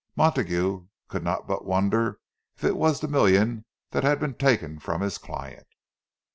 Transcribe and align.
Montague 0.15 0.87
could 1.09 1.23
not 1.23 1.45
but 1.45 1.63
wonder 1.63 2.19
if 2.57 2.63
it 2.63 2.75
was 2.75 3.01
the 3.01 3.07
million 3.07 3.65
that 3.91 4.03
had 4.03 4.19
been 4.19 4.33
taken 4.33 4.79
from 4.79 5.01
his 5.01 5.19
client! 5.19 5.67